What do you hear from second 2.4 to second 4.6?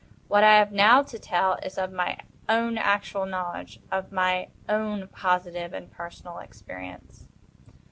own actual knowledge—of my